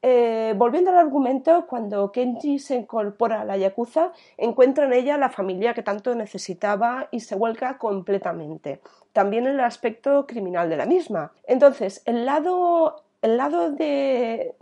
Eh, 0.02 0.54
volviendo 0.56 0.92
al 0.92 0.98
argumento, 0.98 1.66
cuando 1.68 2.12
Kenji 2.12 2.60
se 2.60 2.76
incorpora 2.76 3.42
a 3.42 3.46
la 3.46 3.58
Yakuza, 3.58 4.14
encuentra 4.38 4.86
en 4.86 4.94
ella 4.94 5.18
la 5.18 5.30
familia 5.30 5.74
que 5.74 5.84
tanto 5.84 6.16
necesitaba 6.16 7.10
y 7.12 7.20
se 7.20 7.36
vuelca 7.36 7.78
completamente. 7.78 8.80
También 9.12 9.46
el 9.46 9.60
aspecto 9.60 10.26
criminal 10.26 10.70
de 10.70 10.78
la 10.78 10.86
misma. 10.86 11.34
Entonces, 11.48 12.02
el 12.06 12.26
lado, 12.26 13.04
el 13.22 13.36
lado 13.36 13.72
de, 13.72 14.56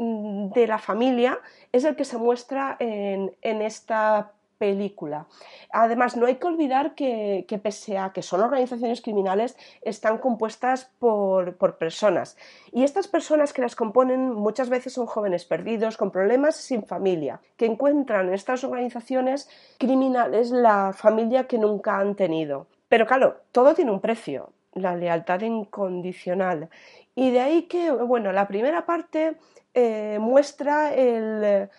la 0.55 0.79
familia 0.79 1.39
es 1.71 1.83
el 1.83 1.95
que 1.95 2.05
se 2.05 2.17
muestra 2.17 2.75
en, 2.79 3.35
en 3.41 3.61
esta 3.61 4.31
película. 4.57 5.27
Además, 5.71 6.17
no 6.17 6.25
hay 6.25 6.35
que 6.35 6.47
olvidar 6.47 6.95
que, 6.95 7.45
pese 7.61 7.97
a 7.97 8.11
que 8.11 8.21
son 8.21 8.41
organizaciones 8.41 9.01
criminales, 9.01 9.57
están 9.81 10.17
compuestas 10.17 10.91
por, 10.99 11.57
personas. 11.77 12.37
Y 12.71 12.83
estas 12.83 13.07
personas 13.07 13.53
que 13.53 13.61
las 13.61 13.75
componen 13.75 14.33
muchas 14.33 14.69
veces 14.69 14.93
son 14.93 15.05
jóvenes 15.05 15.45
perdidos, 15.45 15.97
con 15.97 16.11
problemas, 16.11 16.55
sin 16.55 16.83
familia, 16.83 17.39
que 17.55 17.65
encuentran 17.65 18.27
en 18.27 18.33
estas 18.33 18.63
organizaciones 18.63 19.49
criminales 19.77 20.51
la 20.51 20.93
familia 20.93 21.47
que 21.47 21.57
nunca 21.57 21.97
han 21.97 22.15
tenido. 22.15 22.67
Pero 22.89 23.05
claro, 23.05 23.41
todo 23.51 23.75
tiene 23.75 23.91
un 23.91 24.01
precio, 24.01 24.51
la 24.73 24.95
lealtad 24.95 25.41
incondicional. 25.41 26.69
Y 27.15 27.31
de 27.31 27.39
ahí 27.39 27.63
que, 27.63 27.91
bueno, 27.91 28.31
la 28.31 28.47
primera 28.47 28.85
parte 28.85 29.37
eh, 29.73 30.17
muestra 30.19 30.93
el 30.93 31.69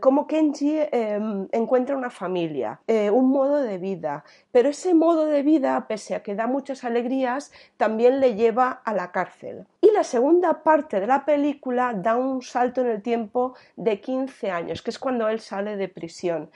cómo 0.00 0.26
Kenji 0.26 0.78
em, 0.90 1.46
encuentra 1.52 1.94
una 1.94 2.08
familia, 2.08 2.80
eh, 2.86 3.10
un 3.10 3.28
modo 3.28 3.56
de 3.56 3.76
vida, 3.76 4.24
pero 4.52 4.70
ese 4.70 4.94
modo 4.94 5.26
de 5.26 5.42
vida, 5.42 5.86
pese 5.86 6.14
a 6.14 6.22
que 6.22 6.34
da 6.34 6.46
muchas 6.46 6.82
alegrías, 6.82 7.52
también 7.76 8.20
le 8.20 8.36
lleva 8.36 8.70
a 8.70 8.94
la 8.94 9.12
cárcel. 9.12 9.66
Y 9.82 9.90
la 9.92 10.02
segunda 10.02 10.62
parte 10.62 10.98
de 10.98 11.06
la 11.06 11.26
película 11.26 11.92
da 11.92 12.16
un 12.16 12.40
salto 12.40 12.80
en 12.80 12.86
el 12.86 13.02
tiempo 13.02 13.54
de 13.76 14.00
15 14.00 14.50
años, 14.50 14.80
que 14.80 14.90
es 14.90 14.98
cuando 14.98 15.28
él 15.28 15.40
sale 15.40 15.76
de 15.76 15.88
prisión. 15.88 16.50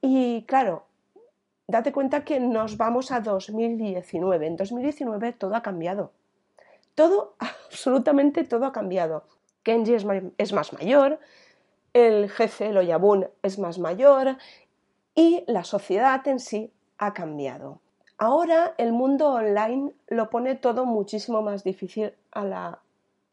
Y 0.00 0.44
claro, 0.44 0.84
date 1.66 1.92
cuenta 1.92 2.24
que 2.24 2.40
nos 2.40 2.78
vamos 2.78 3.12
a 3.12 3.20
2019. 3.20 4.46
En 4.46 4.56
2019 4.56 5.34
todo 5.34 5.54
ha 5.54 5.62
cambiado. 5.62 6.12
Todo, 6.94 7.34
absolutamente 7.38 8.44
todo 8.44 8.64
ha 8.64 8.72
cambiado. 8.72 9.24
Kenji 9.64 9.94
es 10.38 10.52
más 10.54 10.72
mayor, 10.72 11.18
el 11.92 12.30
jefe, 12.30 12.68
el 12.68 12.78
Oyabun, 12.78 13.28
es 13.42 13.58
más 13.58 13.78
mayor 13.78 14.36
y 15.14 15.44
la 15.46 15.64
sociedad 15.64 16.26
en 16.28 16.40
sí 16.40 16.72
ha 16.98 17.14
cambiado. 17.14 17.80
Ahora 18.18 18.74
el 18.78 18.92
mundo 18.92 19.32
online 19.32 19.92
lo 20.08 20.28
pone 20.30 20.56
todo 20.56 20.86
muchísimo 20.86 21.42
más 21.42 21.62
difícil 21.64 22.12
a 22.32 22.44
la 22.44 22.78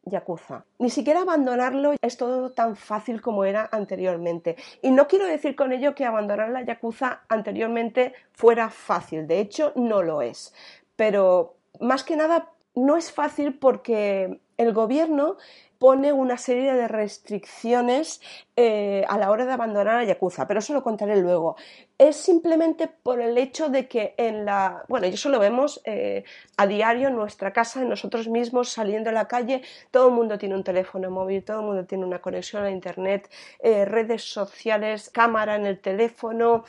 Yakuza. 0.04 0.64
Ni 0.78 0.90
siquiera 0.90 1.22
abandonarlo 1.22 1.94
es 2.00 2.16
todo 2.16 2.52
tan 2.52 2.76
fácil 2.76 3.20
como 3.20 3.44
era 3.44 3.68
anteriormente. 3.72 4.56
Y 4.80 4.92
no 4.92 5.08
quiero 5.08 5.26
decir 5.26 5.56
con 5.56 5.72
ello 5.72 5.94
que 5.96 6.04
abandonar 6.04 6.50
la 6.50 6.62
Yakuza 6.62 7.22
anteriormente 7.28 8.14
fuera 8.32 8.70
fácil. 8.70 9.26
De 9.26 9.40
hecho, 9.40 9.72
no 9.74 10.02
lo 10.02 10.22
es. 10.22 10.54
Pero 10.94 11.56
más 11.80 12.04
que 12.04 12.16
nada 12.16 12.50
no 12.76 12.96
es 12.96 13.10
fácil 13.10 13.58
porque 13.58 14.40
el 14.56 14.72
gobierno 14.72 15.36
pone 15.78 16.12
una 16.12 16.38
serie 16.38 16.74
de 16.74 16.88
restricciones 16.88 18.20
eh, 18.58 19.04
a 19.06 19.18
la 19.18 19.30
hora 19.30 19.44
de 19.44 19.52
abandonar 19.52 19.98
a 19.98 20.04
Yakuza, 20.04 20.48
pero 20.48 20.60
eso 20.60 20.72
lo 20.72 20.82
contaré 20.82 21.20
luego. 21.20 21.56
Es 21.98 22.16
simplemente 22.16 22.88
por 22.88 23.20
el 23.20 23.36
hecho 23.36 23.68
de 23.68 23.86
que 23.86 24.14
en 24.16 24.46
la. 24.46 24.82
Bueno, 24.88 25.06
eso 25.06 25.28
lo 25.28 25.38
vemos 25.38 25.82
eh, 25.84 26.24
a 26.56 26.66
diario 26.66 27.08
en 27.08 27.16
nuestra 27.16 27.52
casa, 27.52 27.82
en 27.82 27.90
nosotros 27.90 28.28
mismos, 28.28 28.70
saliendo 28.70 29.10
a 29.10 29.12
la 29.12 29.28
calle, 29.28 29.60
todo 29.90 30.08
el 30.08 30.14
mundo 30.14 30.38
tiene 30.38 30.54
un 30.54 30.64
teléfono 30.64 31.10
móvil, 31.10 31.44
todo 31.44 31.60
el 31.60 31.66
mundo 31.66 31.84
tiene 31.84 32.06
una 32.06 32.20
conexión 32.20 32.64
a 32.64 32.70
Internet, 32.70 33.30
eh, 33.60 33.84
redes 33.84 34.22
sociales, 34.22 35.10
cámara 35.10 35.56
en 35.56 35.66
el 35.66 35.78
teléfono 35.78 36.64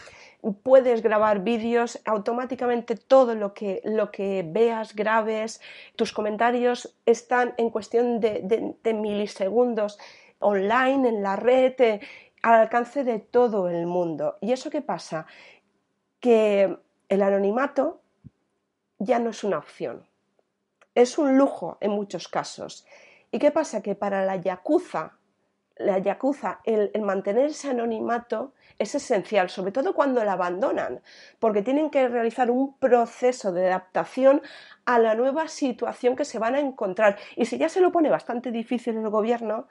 puedes 0.53 1.01
grabar 1.01 1.43
vídeos, 1.43 1.99
automáticamente 2.05 2.95
todo 2.95 3.35
lo 3.35 3.53
que, 3.53 3.81
lo 3.83 4.11
que 4.11 4.45
veas, 4.47 4.95
grabes, 4.95 5.61
tus 5.95 6.13
comentarios 6.13 6.95
están 7.05 7.53
en 7.57 7.69
cuestión 7.69 8.19
de, 8.19 8.75
milisegundos 8.93 9.97
online, 10.39 11.09
en 11.09 11.23
la 11.23 11.35
red, 11.35 11.79
eh, 11.79 11.99
al 12.41 12.55
alcance 12.55 13.03
de 13.03 13.19
todo 13.19 13.69
el 13.69 13.85
mundo. 13.85 14.37
¿Y 14.41 14.51
eso 14.51 14.69
qué 14.69 14.81
pasa? 14.81 15.25
Que 16.19 16.77
el 17.09 17.21
anonimato 17.21 18.01
ya 18.99 19.19
no 19.19 19.29
es 19.29 19.43
una 19.43 19.57
opción, 19.57 20.07
es 20.95 21.17
un 21.17 21.37
lujo 21.37 21.77
en 21.81 21.91
muchos 21.91 22.27
casos. 22.27 22.85
¿Y 23.31 23.39
qué 23.39 23.51
pasa? 23.51 23.81
Que 23.81 23.95
para 23.95 24.25
la 24.25 24.37
yakuza, 24.37 25.17
la 25.75 25.99
yakuza, 25.99 26.59
el, 26.63 26.91
el 26.93 27.01
mantener 27.01 27.45
ese 27.45 27.69
anonimato 27.69 28.53
es 28.79 28.95
esencial, 28.95 29.49
sobre 29.49 29.71
todo 29.71 29.93
cuando 29.93 30.23
la 30.23 30.33
abandonan, 30.33 31.01
porque 31.39 31.61
tienen 31.61 31.89
que 31.89 32.07
realizar 32.07 32.49
un 32.49 32.77
proceso 32.77 33.51
de 33.51 33.67
adaptación 33.67 34.41
a 34.85 34.99
la 34.99 35.15
nueva 35.15 35.47
situación 35.47 36.15
que 36.15 36.25
se 36.25 36.39
van 36.39 36.55
a 36.55 36.59
encontrar. 36.59 37.17
Y 37.35 37.45
si 37.45 37.57
ya 37.57 37.69
se 37.69 37.81
lo 37.81 37.91
pone 37.91 38.09
bastante 38.09 38.51
difícil 38.51 38.97
el 38.97 39.09
gobierno, 39.09 39.67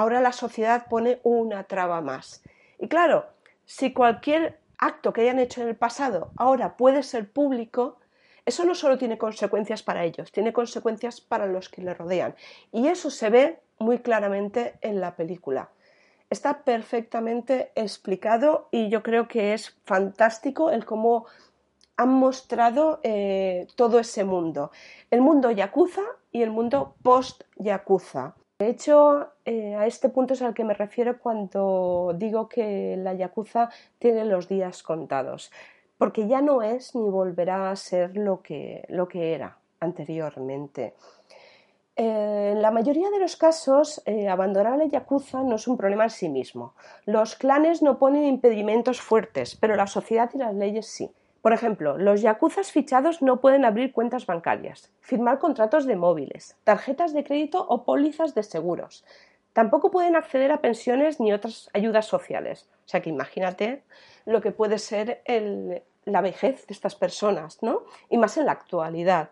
ahora 0.00 0.20
la 0.22 0.32
sociedad 0.32 0.86
pone 0.88 1.20
una 1.24 1.64
traba 1.64 2.00
más. 2.00 2.42
Y 2.78 2.88
claro, 2.88 3.26
si 3.66 3.92
cualquier 3.92 4.58
acto 4.78 5.12
que 5.12 5.20
hayan 5.20 5.38
hecho 5.38 5.60
en 5.60 5.68
el 5.68 5.76
pasado 5.76 6.30
ahora 6.36 6.76
puede 6.78 7.02
ser 7.02 7.30
público, 7.30 7.98
eso 8.46 8.64
no 8.64 8.74
solo 8.74 8.96
tiene 8.96 9.18
consecuencias 9.18 9.82
para 9.82 10.04
ellos, 10.04 10.32
tiene 10.32 10.54
consecuencias 10.54 11.20
para 11.20 11.46
los 11.46 11.68
que 11.68 11.82
le 11.82 11.92
rodean. 11.92 12.34
Y 12.72 12.88
eso 12.88 13.10
se 13.10 13.28
ve 13.28 13.60
muy 13.78 13.98
claramente 13.98 14.78
en 14.80 15.00
la 15.00 15.16
película 15.16 15.68
está 16.30 16.62
perfectamente 16.62 17.72
explicado 17.74 18.68
y 18.70 18.88
yo 18.88 19.02
creo 19.02 19.26
que 19.26 19.52
es 19.52 19.76
fantástico 19.84 20.70
el 20.70 20.84
cómo 20.84 21.26
han 21.96 22.10
mostrado 22.10 23.00
eh, 23.02 23.66
todo 23.74 23.98
ese 23.98 24.22
mundo. 24.22 24.70
El 25.10 25.20
mundo 25.20 25.50
yakuza 25.50 26.02
y 26.30 26.42
el 26.42 26.50
mundo 26.50 26.94
post-yakuza. 27.02 28.36
De 28.60 28.68
hecho, 28.68 29.30
eh, 29.46 29.74
a 29.74 29.86
este 29.86 30.10
punto 30.10 30.34
es 30.34 30.42
al 30.42 30.52
que 30.52 30.64
me 30.64 30.74
refiero 30.74 31.18
cuando 31.18 32.12
digo 32.14 32.46
que 32.46 32.94
la 32.98 33.14
yakuza 33.14 33.70
tiene 33.98 34.26
los 34.26 34.48
días 34.48 34.82
contados, 34.82 35.50
porque 35.96 36.28
ya 36.28 36.42
no 36.42 36.60
es 36.60 36.94
ni 36.94 37.08
volverá 37.08 37.70
a 37.70 37.76
ser 37.76 38.18
lo 38.18 38.42
que, 38.42 38.84
lo 38.90 39.08
que 39.08 39.32
era 39.32 39.56
anteriormente. 39.80 40.92
Eh, 41.96 42.50
en 42.52 42.60
la 42.60 42.70
mayoría 42.70 43.08
de 43.08 43.20
los 43.20 43.36
casos, 43.36 44.02
eh, 44.04 44.28
abandonar 44.28 44.76
la 44.76 44.84
yakuza 44.84 45.42
no 45.42 45.54
es 45.54 45.66
un 45.66 45.78
problema 45.78 46.04
en 46.04 46.10
sí 46.10 46.28
mismo. 46.28 46.74
Los 47.06 47.36
clanes 47.36 47.80
no 47.80 47.98
ponen 47.98 48.26
impedimentos 48.26 49.00
fuertes, 49.00 49.56
pero 49.56 49.74
la 49.74 49.86
sociedad 49.86 50.28
y 50.34 50.36
las 50.36 50.54
leyes 50.54 50.84
sí. 50.86 51.10
Por 51.42 51.54
ejemplo, 51.54 51.96
los 51.96 52.20
yakuzas 52.20 52.70
fichados 52.70 53.22
no 53.22 53.40
pueden 53.40 53.64
abrir 53.64 53.92
cuentas 53.92 54.26
bancarias, 54.26 54.90
firmar 55.00 55.38
contratos 55.38 55.86
de 55.86 55.96
móviles, 55.96 56.56
tarjetas 56.64 57.14
de 57.14 57.24
crédito 57.24 57.64
o 57.66 57.84
pólizas 57.84 58.34
de 58.34 58.42
seguros. 58.42 59.04
Tampoco 59.54 59.90
pueden 59.90 60.16
acceder 60.16 60.52
a 60.52 60.60
pensiones 60.60 61.18
ni 61.18 61.32
otras 61.32 61.70
ayudas 61.72 62.06
sociales. 62.06 62.68
O 62.84 62.88
sea 62.88 63.00
que 63.00 63.10
imagínate 63.10 63.82
lo 64.26 64.40
que 64.40 64.52
puede 64.52 64.78
ser 64.78 65.22
la 66.04 66.20
vejez 66.20 66.66
de 66.66 66.74
estas 66.74 66.94
personas, 66.94 67.62
¿no? 67.62 67.84
Y 68.08 68.18
más 68.18 68.36
en 68.36 68.46
la 68.46 68.52
actualidad. 68.52 69.30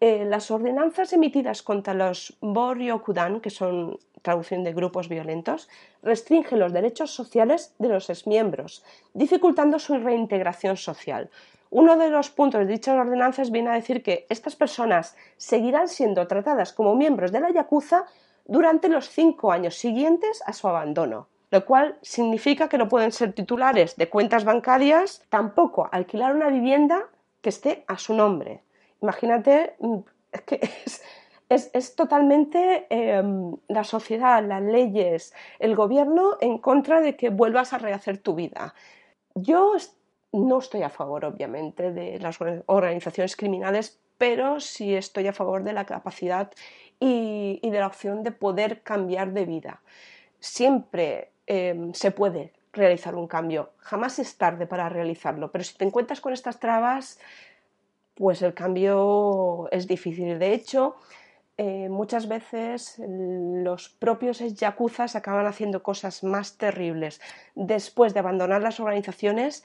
Eh, 0.00 0.24
las 0.26 0.50
ordenanzas 0.50 1.12
emitidas 1.12 1.62
contra 1.62 1.94
los 1.94 2.36
Boryokudan, 2.40 3.40
que 3.40 3.50
son 3.50 3.98
traducción 4.22 4.64
de 4.64 4.72
grupos 4.72 5.08
violentos, 5.08 5.68
restringen 6.02 6.58
los 6.58 6.72
derechos 6.72 7.12
sociales 7.12 7.74
de 7.78 7.88
los 7.88 8.10
exmiembros, 8.10 8.84
dificultando 9.14 9.78
su 9.78 9.96
reintegración 9.96 10.76
social. 10.76 11.30
Uno 11.70 11.96
de 11.96 12.10
los 12.10 12.30
puntos 12.30 12.60
de 12.60 12.72
dichas 12.72 12.98
ordenanzas 12.98 13.50
viene 13.50 13.70
a 13.70 13.74
decir 13.74 14.02
que 14.02 14.26
estas 14.28 14.56
personas 14.56 15.16
seguirán 15.36 15.88
siendo 15.88 16.26
tratadas 16.26 16.72
como 16.72 16.94
miembros 16.94 17.32
de 17.32 17.40
la 17.40 17.50
Yakuza 17.50 18.06
durante 18.44 18.88
los 18.88 19.08
cinco 19.08 19.50
años 19.50 19.76
siguientes 19.76 20.42
a 20.46 20.52
su 20.52 20.68
abandono, 20.68 21.28
lo 21.56 21.64
cual 21.64 21.96
significa 22.02 22.68
que 22.68 22.76
no 22.76 22.86
pueden 22.86 23.12
ser 23.12 23.32
titulares 23.32 23.96
de 23.96 24.10
cuentas 24.10 24.44
bancarias, 24.44 25.24
tampoco 25.30 25.88
alquilar 25.90 26.36
una 26.36 26.50
vivienda 26.50 27.08
que 27.40 27.48
esté 27.48 27.82
a 27.86 27.96
su 27.96 28.12
nombre. 28.12 28.60
Imagínate, 29.00 29.74
mm, 29.78 29.98
es 30.32 30.40
que 30.42 30.60
es, 31.48 31.96
totalmente 31.96 32.86
em, 32.90 33.56
la 33.68 33.84
sociedad, 33.84 34.44
las 34.44 34.60
leyes, 34.60 35.32
el 35.58 35.74
gobierno 35.74 36.36
en 36.42 36.58
contra 36.58 37.00
de 37.00 37.16
que 37.16 37.30
vuelvas 37.30 37.72
a 37.72 37.78
rehacer 37.78 38.18
tu 38.18 38.34
vida. 38.34 38.74
Yo 39.34 39.76
no 40.32 40.58
estoy 40.58 40.82
a 40.82 40.90
favor, 40.90 41.24
obviamente, 41.24 41.90
de 41.90 42.20
las 42.20 42.38
organizaciones 42.66 43.34
criminales, 43.34 43.98
pero 44.18 44.60
sí 44.60 44.94
estoy 44.94 45.26
a 45.26 45.32
favor 45.32 45.64
de 45.64 45.72
la 45.72 45.86
capacidad 45.86 46.50
y, 47.00 47.60
de 47.62 47.80
la 47.80 47.86
opción 47.86 48.22
de 48.24 48.32
poder 48.32 48.82
cambiar 48.82 49.32
de 49.32 49.46
vida. 49.46 49.80
Siempre 50.38 51.30
em, 51.46 51.92
se 51.92 52.10
puede 52.10 52.52
realizar 52.72 53.14
un 53.14 53.26
cambio, 53.26 53.70
jamás 53.78 54.18
es 54.18 54.36
tarde 54.36 54.66
para 54.66 54.88
realizarlo, 54.88 55.50
pero 55.50 55.64
si 55.64 55.74
te 55.76 55.84
encuentras 55.84 56.20
con 56.20 56.32
estas 56.32 56.60
trabas, 56.60 57.18
pues 58.14 58.42
el 58.42 58.54
cambio 58.54 59.68
es 59.70 59.86
difícil. 59.86 60.38
De 60.38 60.52
hecho, 60.52 60.96
eh, 61.58 61.88
muchas 61.88 62.28
veces 62.28 62.96
los 62.98 63.88
propios 63.88 64.38
yakuzas 64.56 65.16
acaban 65.16 65.46
haciendo 65.46 65.82
cosas 65.82 66.22
más 66.22 66.58
terribles 66.58 67.20
después 67.54 68.12
de 68.12 68.20
abandonar 68.20 68.62
las 68.62 68.78
organizaciones 68.78 69.64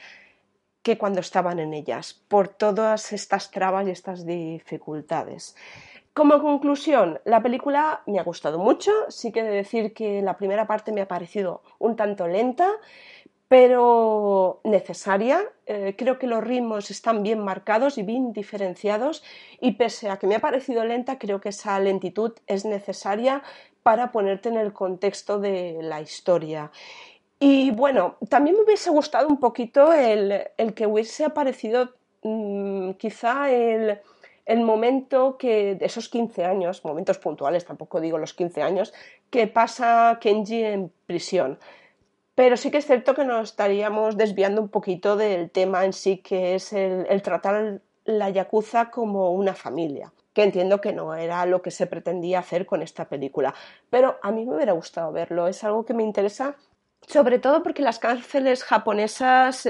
que 0.83 0.97
cuando 0.97 1.19
estaban 1.19 1.59
en 1.59 1.73
ellas, 1.73 2.19
por 2.27 2.47
todas 2.47 3.13
estas 3.13 3.51
trabas 3.51 3.87
y 3.87 3.91
estas 3.91 4.25
dificultades. 4.25 5.55
Como 6.13 6.41
conclusión, 6.41 7.21
la 7.23 7.41
película 7.41 8.01
me 8.05 8.19
ha 8.19 8.23
gustado 8.23 8.59
mucho, 8.59 8.91
sí 9.07 9.31
que 9.31 9.43
de 9.43 9.51
decir 9.51 9.93
que 9.93 10.21
la 10.21 10.35
primera 10.35 10.67
parte 10.67 10.91
me 10.91 10.99
ha 11.01 11.07
parecido 11.07 11.61
un 11.79 11.95
tanto 11.95 12.27
lenta, 12.27 12.69
pero 13.47 14.59
necesaria. 14.65 15.41
Eh, 15.65 15.95
creo 15.97 16.19
que 16.19 16.27
los 16.27 16.43
ritmos 16.43 16.91
están 16.91 17.23
bien 17.23 17.39
marcados 17.39 17.97
y 17.97 18.03
bien 18.03 18.33
diferenciados 18.33 19.23
y 19.61 19.73
pese 19.73 20.09
a 20.09 20.17
que 20.17 20.27
me 20.27 20.35
ha 20.35 20.39
parecido 20.39 20.83
lenta, 20.83 21.17
creo 21.17 21.39
que 21.39 21.49
esa 21.49 21.79
lentitud 21.79 22.33
es 22.45 22.65
necesaria 22.65 23.41
para 23.81 24.11
ponerte 24.11 24.49
en 24.49 24.57
el 24.57 24.73
contexto 24.73 25.39
de 25.39 25.79
la 25.81 26.01
historia. 26.01 26.71
Y 27.39 27.71
bueno, 27.71 28.17
también 28.29 28.55
me 28.57 28.63
hubiese 28.63 28.89
gustado 28.89 29.27
un 29.27 29.39
poquito 29.39 29.93
el, 29.93 30.49
que 30.75 30.87
hubiese 30.87 31.25
aparecido 31.25 31.89
mm, 32.23 32.91
quizá 32.91 33.49
el, 33.49 33.99
el 34.45 34.61
momento 34.61 35.37
que 35.37 35.75
de 35.75 35.85
esos 35.85 36.09
15 36.09 36.45
años, 36.45 36.83
momentos 36.83 37.17
puntuales, 37.17 37.65
tampoco 37.65 38.01
digo 38.01 38.17
los 38.17 38.33
15 38.33 38.61
años, 38.61 38.93
que 39.29 39.47
pasa 39.47 40.17
Kenji 40.21 40.63
en 40.63 40.91
prisión 41.05 41.59
pero 42.35 42.57
sí 42.57 42.71
que 42.71 42.77
es 42.77 42.87
cierto 42.87 43.13
que 43.13 43.25
nos 43.25 43.49
estaríamos 43.49 44.17
desviando 44.17 44.61
un 44.61 44.69
poquito 44.69 45.15
del 45.15 45.51
tema 45.51 45.85
en 45.85 45.93
sí, 45.93 46.17
que 46.17 46.55
es 46.55 46.73
el, 46.73 47.21
tratar 47.21 47.81
la 48.05 48.29
Yakuza 48.29 48.89
como 48.89 49.31
una 49.31 49.53
familia 49.53 50.11
que 50.33 50.43
entiendo 50.43 50.79
que 50.79 50.93
no 50.93 51.13
era 51.13 51.45
lo 51.45 51.61
que 51.61 51.71
se 51.71 51.87
pretendía 51.87 52.39
hacer 52.39 52.65
con 52.65 52.81
esta 52.81 53.09
película. 53.09 53.53
Pero 53.89 54.17
a 54.23 54.31
mí 54.31 54.45
me 54.45 54.55
hubiera 54.55 54.71
gustado 54.71 55.11
verlo, 55.11 55.47
es 55.47 55.63
algo 55.65 55.85
que 55.85 55.93
me 55.93 56.03
interesa, 56.03 56.55
sobre 57.05 57.37
todo 57.37 57.61
porque 57.63 57.81
las 57.81 57.99
cárceles 57.99 58.63
japonesas 58.63 59.67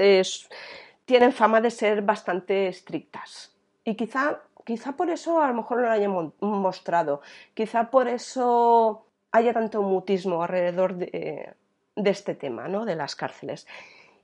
tienen 1.04 1.32
fama 1.32 1.60
de 1.60 1.70
ser 1.72 2.02
bastante 2.02 2.68
estrictas. 2.68 3.52
Y 3.84 3.96
quizá, 3.96 4.40
quizá 4.64 4.92
por 4.92 5.10
eso 5.10 5.40
a 5.40 5.48
lo 5.48 5.54
mejor 5.54 5.78
no 5.78 5.86
lo 5.86 5.90
hayan 5.90 6.32
mostrado, 6.40 7.20
quizá 7.54 7.90
por 7.90 8.08
eso 8.08 9.06
haya 9.32 9.52
tanto 9.52 9.82
mutismo 9.82 10.42
alrededor 10.42 10.96
de, 10.96 11.54
este 11.96 12.34
tema, 12.34 12.68
¿no? 12.68 12.84
de 12.84 12.96
las 12.96 13.16
cárceles. 13.16 13.66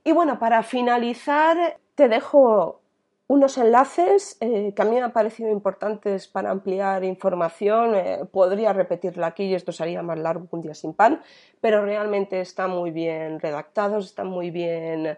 Y 0.03 0.11
bueno, 0.11 0.39
para 0.39 0.63
finalizar, 0.63 1.77
te 1.95 2.07
dejo 2.07 2.81
unos 3.27 3.59
enlaces 3.59 4.37
eh, 4.39 4.73
que 4.75 4.81
a 4.81 4.85
mí 4.85 4.95
me 4.95 5.01
han 5.01 5.11
parecido 5.11 5.51
importantes 5.51 6.27
para 6.27 6.49
ampliar 6.49 7.03
información. 7.03 7.95
Eh, 7.95 8.19
podría 8.31 8.73
repetirla 8.73 9.27
aquí 9.27 9.43
y 9.43 9.53
esto 9.53 9.71
sería 9.71 10.01
más 10.01 10.17
largo 10.17 10.49
que 10.49 10.55
un 10.55 10.61
día 10.61 10.73
sin 10.73 10.93
pan, 10.93 11.21
pero 11.61 11.83
realmente 11.83 12.41
están 12.41 12.71
muy 12.71 12.89
bien 12.89 13.39
redactados, 13.39 14.05
están 14.05 14.27
muy 14.27 14.49
bien 14.49 15.15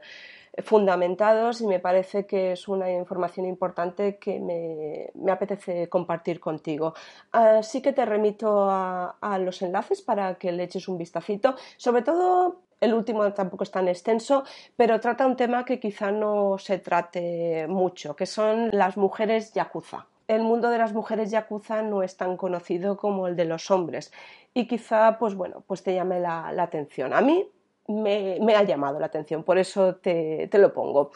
fundamentados 0.59 1.61
y 1.61 1.67
me 1.67 1.79
parece 1.79 2.25
que 2.25 2.51
es 2.53 2.67
una 2.67 2.91
información 2.91 3.45
importante 3.45 4.17
que 4.17 4.39
me, 4.39 5.31
apetece 5.31 5.87
compartir 5.87 6.39
contigo. 6.39 6.93
Así 7.31 7.81
que 7.81 7.93
te 7.93 8.05
remito 8.05 8.67
a, 8.69 9.39
los 9.39 9.61
enlaces 9.61 10.01
para 10.01 10.35
que 10.35 10.51
le 10.51 10.63
eches 10.63 10.87
un 10.87 10.97
vistacito. 10.97 11.55
Sobre 11.77 12.01
todo, 12.01 12.61
el 12.81 12.93
último 12.93 13.31
tampoco 13.33 13.63
es 13.63 13.71
tan 13.71 13.87
extenso, 13.87 14.43
pero 14.75 14.99
trata 14.99 15.25
un 15.25 15.35
tema 15.35 15.63
que 15.63 15.79
quizá 15.79 16.11
no 16.11 16.57
se 16.57 16.79
trate 16.79 17.67
mucho, 17.67 18.15
que 18.15 18.25
son 18.25 18.69
las 18.71 18.97
mujeres 18.97 19.53
yakuza 19.53 20.07
el 20.27 20.43
mundo 20.43 20.69
de 20.69 20.77
las 20.77 20.93
mujeres 20.93 21.29
yakuza 21.29 21.81
no 21.81 22.03
es 22.03 22.15
tan 22.15 22.37
conocido 22.37 22.95
como 22.95 23.27
el 23.27 23.35
de 23.35 23.43
los 23.43 23.69
hombres 23.69 24.13
y 24.53 24.65
quizá 24.65 25.17
pues 25.19 25.35
bueno 25.35 25.61
pues 25.67 25.83
te 25.83 25.93
llame 25.93 26.21
la 26.21 26.47
atención 26.57 27.13
a 27.13 27.19
mí 27.19 27.49
me, 27.87 28.55
ha 28.55 28.63
llamado 28.63 28.99
la 28.99 29.07
atención, 29.07 29.43
por 29.43 29.57
eso 29.57 29.95
te, 29.95 30.49
lo 30.53 30.73
pongo. 30.73 31.11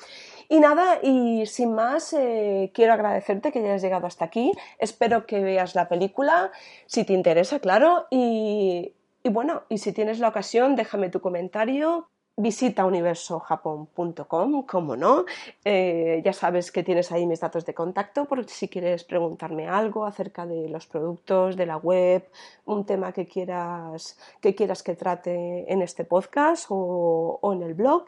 Y 0.49 0.59
nada, 0.59 0.99
y 1.01 1.45
sin 1.45 1.73
más, 1.73 2.13
eh, 2.13 2.71
quiero 2.73 2.93
agradecerte 2.93 3.51
que 3.51 3.59
hayas 3.59 3.81
llegado 3.81 4.07
hasta 4.07 4.25
aquí. 4.25 4.51
Espero 4.79 5.25
que 5.25 5.41
veas 5.41 5.75
la 5.75 5.87
película, 5.87 6.51
si 6.85 7.03
te 7.03 7.13
interesa, 7.13 7.59
claro. 7.59 8.07
Y, 8.11 8.93
y 9.23 9.29
bueno, 9.29 9.63
y 9.69 9.79
si 9.79 9.91
tienes 9.91 10.19
la 10.19 10.29
ocasión, 10.29 10.75
déjame 10.75 11.09
tu 11.09 11.21
comentario 11.21 12.09
Visita 12.37 12.85
universojapón.com, 12.85 14.63
como 14.63 14.97
no. 14.97 15.23
Eh, 15.63 16.21
ya 16.23 16.33
sabes 16.33 16.69
que 16.69 16.83
tienes 16.83 17.11
ahí 17.13 17.25
mis 17.25 17.39
datos 17.39 17.65
de 17.65 17.73
contacto 17.73 18.25
por 18.25 18.43
si 18.49 18.67
quieres 18.67 19.05
preguntarme 19.05 19.69
algo 19.69 20.05
acerca 20.05 20.45
de 20.45 20.67
los 20.67 20.85
productos, 20.85 21.55
de 21.55 21.65
la 21.65 21.77
web, 21.77 22.27
un 22.65 22.85
tema 22.85 23.13
que 23.13 23.25
quieras 23.25 24.17
que, 24.41 24.53
quieras 24.53 24.83
que 24.83 24.95
trate 24.95 25.71
en 25.71 25.81
este 25.81 26.03
podcast 26.03 26.65
o, 26.69 27.39
o 27.41 27.53
en 27.53 27.61
el 27.61 27.73
blog. 27.73 28.05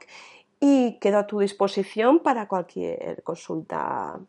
Y 0.59 0.99
quedo 0.99 1.19
a 1.19 1.27
tu 1.27 1.39
disposición 1.39 2.19
para 2.19 2.49
cualquier 2.49 3.23
consulta 3.23 4.19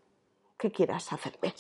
que 0.56 0.70
quieras 0.70 1.12
hacerme. 1.12 1.54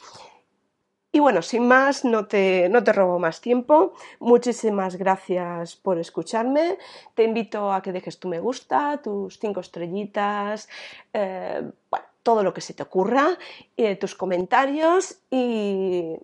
Y 1.10 1.20
bueno, 1.20 1.40
sin 1.40 1.66
más, 1.66 2.04
no 2.04 2.26
te, 2.26 2.68
no 2.68 2.84
te 2.84 2.92
robo 2.92 3.18
más 3.18 3.40
tiempo. 3.40 3.94
Muchísimas 4.20 4.96
gracias 4.96 5.74
por 5.74 5.98
escucharme. 5.98 6.78
Te 7.14 7.24
invito 7.24 7.72
a 7.72 7.80
que 7.82 7.92
dejes 7.92 8.20
tu 8.20 8.28
me 8.28 8.40
gusta, 8.40 9.00
tus 9.02 9.38
cinco 9.38 9.60
estrellitas, 9.60 10.68
eh, 11.14 11.62
bueno, 11.90 12.06
todo 12.22 12.42
lo 12.42 12.52
que 12.52 12.60
se 12.60 12.74
te 12.74 12.82
ocurra, 12.82 13.38
eh, 13.78 13.96
tus 13.96 14.14
comentarios 14.14 15.18
y 15.30 16.16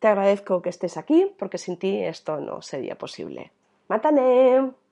te 0.00 0.08
agradezco 0.08 0.60
que 0.60 0.68
estés 0.68 0.98
aquí 0.98 1.32
porque 1.38 1.56
sin 1.56 1.78
ti 1.78 2.02
esto 2.02 2.38
no 2.38 2.60
sería 2.60 2.98
posible. 2.98 3.52
¡Mátane! 3.88 4.85